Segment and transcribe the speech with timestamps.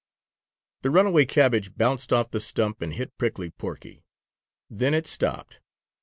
[0.81, 4.03] The runaway cabbage bounced off the stump and hit Prickly Porky.
[4.67, 5.59] Then it stopped.